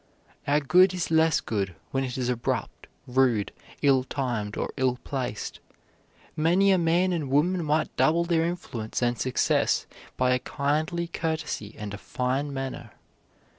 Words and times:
Our 0.47 0.59
good 0.61 0.95
is 0.95 1.11
less 1.11 1.41
good 1.41 1.75
when 1.91 2.03
it 2.03 2.17
is 2.17 2.27
abrupt, 2.27 2.87
rude, 3.05 3.51
ill 3.83 4.03
timed, 4.03 4.57
or 4.57 4.73
ill 4.75 4.97
placed. 5.03 5.59
Many 6.35 6.71
a 6.71 6.79
man 6.79 7.13
and 7.13 7.29
woman 7.29 7.63
might 7.63 7.95
double 7.97 8.23
their 8.23 8.43
influence 8.43 9.03
and 9.03 9.19
success 9.19 9.85
by 10.17 10.31
a 10.33 10.39
kindly 10.39 11.05
courtesy 11.07 11.75
and 11.77 11.93
a 11.93 11.99
fine 11.99 12.51
manner. 12.51 12.93